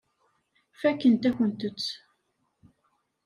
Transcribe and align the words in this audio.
Fakken-akent-tt. 0.79 1.87